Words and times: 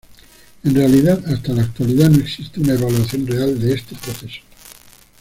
En 0.63 0.73
realidad 0.73 1.23
hasta 1.31 1.53
la 1.53 1.61
actualidad, 1.61 2.09
no 2.09 2.21
existe 2.23 2.59
una 2.59 2.73
evaluación 2.73 3.27
real 3.27 3.59
de 3.59 3.75
este 3.75 3.95
proceso. 3.95 4.41